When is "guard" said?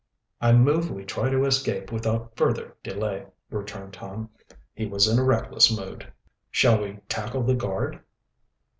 7.53-7.99